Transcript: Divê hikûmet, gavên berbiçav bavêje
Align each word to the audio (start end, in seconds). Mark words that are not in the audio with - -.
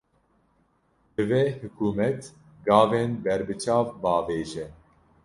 Divê 1.15 1.43
hikûmet, 1.59 2.21
gavên 2.67 3.11
berbiçav 3.23 3.85
bavêje 4.01 4.65